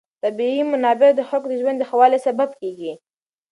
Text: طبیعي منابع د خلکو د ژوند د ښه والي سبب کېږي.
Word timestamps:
طبیعي 0.23 0.61
منابع 0.71 1.09
د 1.15 1.19
خلکو 1.29 1.47
د 1.49 1.53
ژوند 1.61 1.77
د 1.79 1.83
ښه 1.89 1.95
والي 1.99 2.19
سبب 2.27 2.49
کېږي. 2.61 2.93